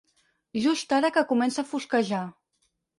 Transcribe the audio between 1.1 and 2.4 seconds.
que comença a fosquejar.